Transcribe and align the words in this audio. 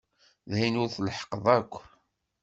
D 0.49 0.51
ayen 0.57 0.79
ur 0.81 0.89
tleḥḥqeḍ 0.95 1.45
akk. 1.57 1.73